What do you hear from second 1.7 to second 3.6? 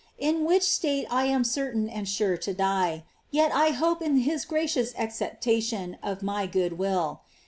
and sure to die; yet